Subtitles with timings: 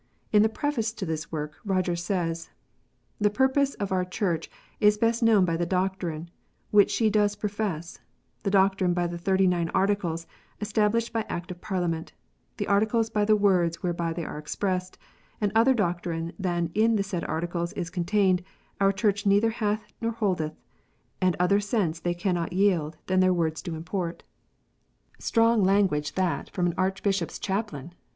[0.33, 2.49] In the preface to this work Rogers says:
[3.19, 6.31] "The purpose of our Church is best known by the doctrine
[6.71, 7.99] which she does profess:
[8.41, 10.25] the doctrine by the Thirty nine Articles
[10.59, 12.13] established by Act of Parliament;
[12.57, 14.97] the Articles by the words whereby they are expressed:
[15.39, 18.41] and other doctrine than in the said Articles is contained,
[18.79, 20.55] our Church neither hath nor holdeth,
[21.21, 24.23] and other sense they cannot yield than their words do import,"
[25.19, 25.27] THE THIRTY NINE ARTICLES.
[25.27, 27.93] *75 Strong language that from an Archbishop s chaplain